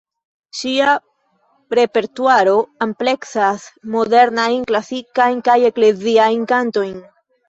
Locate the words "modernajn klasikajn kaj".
3.97-5.59